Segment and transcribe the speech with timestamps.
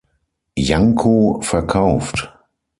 [0.57, 2.33] Janko" verkauft.